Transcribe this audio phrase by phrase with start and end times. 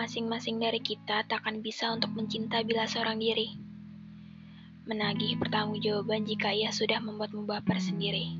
[0.00, 3.52] Masing-masing dari kita takkan bisa untuk mencinta bila seorang diri.
[4.88, 8.32] Menagih pertanggungjawaban jika ia sudah membuatmu baper sendiri.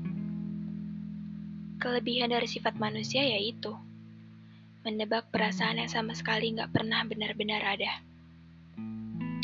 [1.77, 3.77] Kelebihan dari sifat manusia yaitu
[4.81, 8.01] menebak perasaan yang sama sekali nggak pernah benar-benar ada.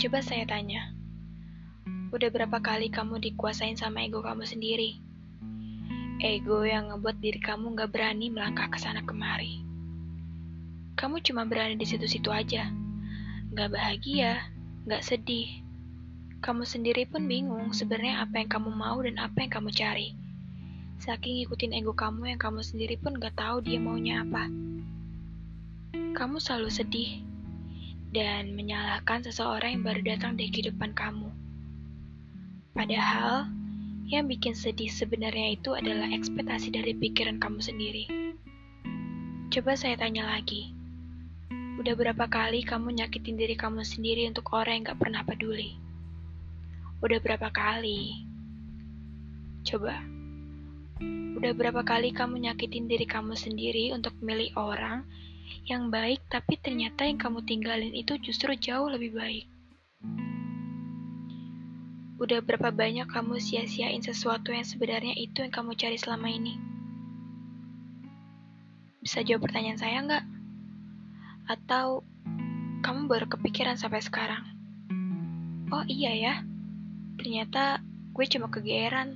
[0.02, 0.98] Coba saya tanya,
[2.10, 4.98] udah berapa kali kamu dikuasain sama ego kamu sendiri?
[6.18, 9.67] Ego yang ngebuat diri kamu nggak berani melangkah ke sana kemari.
[10.98, 12.74] Kamu cuma berani di situ-situ aja,
[13.54, 14.42] nggak bahagia,
[14.90, 15.62] nggak sedih.
[16.42, 20.18] Kamu sendiri pun bingung sebenarnya apa yang kamu mau dan apa yang kamu cari.
[20.98, 24.50] Saking ngikutin ego kamu yang kamu sendiri pun nggak tahu dia maunya apa
[26.18, 27.22] kamu selalu sedih
[28.10, 31.30] dan menyalahkan seseorang yang baru datang di kehidupan kamu.
[32.74, 33.46] Padahal,
[34.10, 38.06] yang bikin sedih sebenarnya itu adalah ekspektasi dari pikiran kamu sendiri.
[39.54, 40.74] Coba saya tanya lagi,
[41.78, 45.78] udah berapa kali kamu nyakitin diri kamu sendiri untuk orang yang gak pernah peduli?
[47.06, 48.18] Udah berapa kali?
[49.62, 50.02] Coba,
[51.38, 55.06] udah berapa kali kamu nyakitin diri kamu sendiri untuk milih orang
[55.70, 59.46] yang baik, tapi ternyata yang kamu tinggalin itu justru jauh lebih baik.
[62.18, 66.58] Udah berapa banyak kamu sia-siain sesuatu yang sebenarnya itu yang kamu cari selama ini?
[69.06, 70.37] Bisa jawab pertanyaan saya nggak?
[71.48, 72.04] Atau
[72.84, 74.44] kamu baru kepikiran sampai sekarang?
[75.72, 76.34] Oh iya ya,
[77.16, 77.80] ternyata
[78.12, 79.16] gue cuma kegeeran.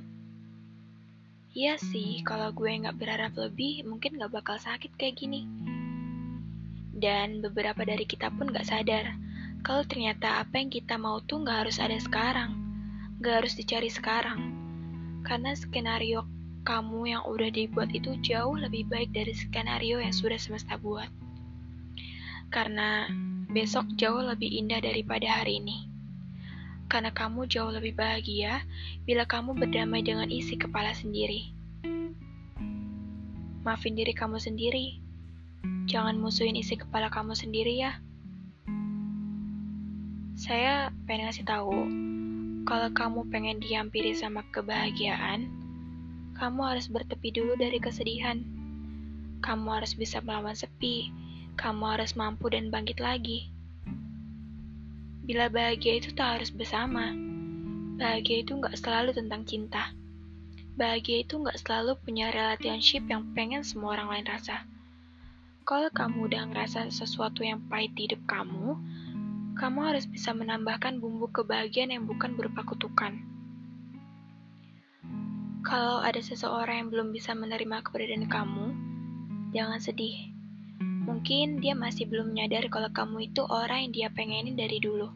[1.52, 5.44] Iya sih, kalau gue nggak berharap lebih, mungkin nggak bakal sakit kayak gini.
[6.96, 9.18] Dan beberapa dari kita pun gak sadar
[9.62, 12.58] kalau ternyata apa yang kita mau tuh gak harus ada sekarang,
[13.22, 14.54] gak harus dicari sekarang.
[15.22, 16.26] Karena skenario
[16.66, 21.10] kamu yang udah dibuat itu jauh lebih baik dari skenario yang sudah semesta buat.
[22.52, 23.08] Karena
[23.50, 25.88] besok jauh lebih indah daripada hari ini.
[26.92, 28.62] Karena kamu jauh lebih bahagia
[29.08, 31.56] bila kamu berdamai dengan isi kepala sendiri.
[33.64, 35.02] Maafin diri kamu sendiri
[35.92, 38.00] Jangan musuhin isi kepala kamu sendiri ya.
[40.40, 41.78] Saya pengen ngasih tahu,
[42.66, 45.52] kalau kamu pengen dihampiri sama kebahagiaan,
[46.40, 48.40] kamu harus bertepi dulu dari kesedihan.
[49.42, 51.10] Kamu harus bisa melawan sepi,
[51.56, 53.52] kamu harus mampu dan bangkit lagi.
[55.22, 57.14] Bila bahagia itu tak harus bersama.
[58.02, 59.94] Bahagia itu nggak selalu tentang cinta.
[60.76, 64.66] Bahagia itu nggak selalu punya relationship yang pengen semua orang lain rasa.
[65.62, 68.76] Kalau kamu udah ngerasa sesuatu yang pahit di hidup kamu,
[69.54, 73.22] kamu harus bisa menambahkan bumbu kebahagiaan yang bukan berupa kutukan.
[75.62, 78.66] Kalau ada seseorang yang belum bisa menerima keberadaan kamu,
[79.54, 80.34] jangan sedih.
[81.12, 85.12] Mungkin dia masih belum menyadari kalau kamu itu orang yang dia pengenin dari dulu.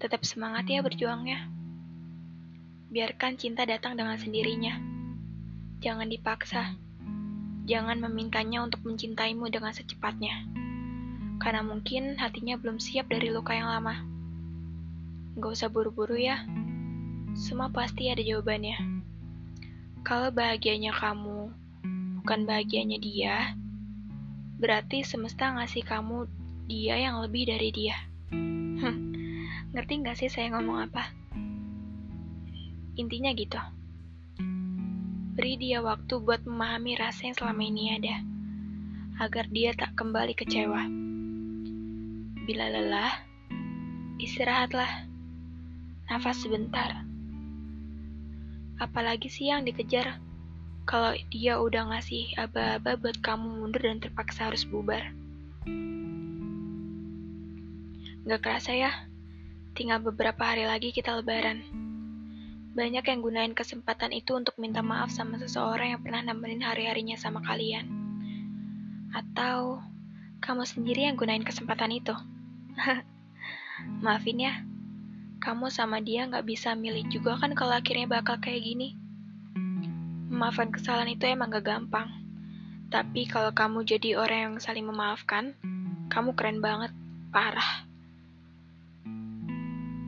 [0.00, 1.52] Tetap semangat ya berjuangnya.
[2.88, 4.80] Biarkan cinta datang dengan sendirinya.
[5.84, 6.80] Jangan dipaksa.
[7.68, 10.48] Jangan memintanya untuk mencintaimu dengan secepatnya,
[11.38, 14.00] karena mungkin hatinya belum siap dari luka yang lama.
[15.38, 16.42] Gak usah buru-buru ya,
[17.36, 18.80] semua pasti ada jawabannya.
[20.02, 21.52] Kalau bahagianya kamu
[22.24, 23.54] bukan bahagianya dia,
[24.60, 26.28] berarti semesta ngasih kamu
[26.68, 27.96] dia yang lebih dari dia.
[29.72, 31.08] Ngerti gak sih saya ngomong apa?
[33.00, 33.56] Intinya gitu.
[35.32, 38.20] Beri dia waktu buat memahami rasa yang selama ini ada,
[39.24, 40.84] agar dia tak kembali kecewa.
[42.44, 43.14] Bila lelah,
[44.20, 45.08] istirahatlah.
[46.10, 47.06] Nafas sebentar.
[48.82, 50.18] Apalagi sih yang dikejar
[50.88, 55.12] kalau dia udah ngasih aba-aba buat kamu mundur dan terpaksa harus bubar.
[58.28, 58.92] Gak kerasa ya,
[59.72, 61.64] tinggal beberapa hari lagi kita lebaran.
[62.76, 67.42] Banyak yang gunain kesempatan itu untuk minta maaf sama seseorang yang pernah nemenin hari-harinya sama
[67.42, 67.88] kalian.
[69.10, 69.82] Atau
[70.44, 72.14] kamu sendiri yang gunain kesempatan itu.
[74.04, 74.54] Maafin ya,
[75.40, 78.99] kamu sama dia gak bisa milih juga kan kalau akhirnya bakal kayak gini.
[80.40, 82.08] Memaafkan kesalahan itu emang gak gampang.
[82.88, 85.52] Tapi kalau kamu jadi orang yang saling memaafkan,
[86.08, 86.96] kamu keren banget,
[87.28, 87.84] parah.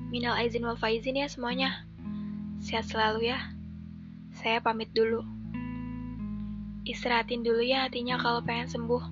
[0.09, 1.85] Minal aizin wal faizin ya semuanya.
[2.65, 3.53] Sehat selalu ya.
[4.33, 5.21] Saya pamit dulu.
[6.89, 9.05] Istirahatin dulu ya hatinya kalau pengen sembuh.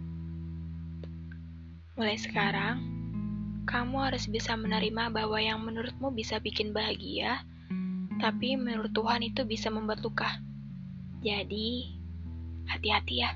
[2.00, 2.81] Mulai sekarang,
[3.69, 7.44] kamu harus bisa menerima bahwa yang menurutmu bisa bikin bahagia,
[8.25, 10.49] tapi menurut Tuhan itu bisa membuat luka.
[11.20, 11.84] Jadi,
[12.64, 13.31] hati-hati ya.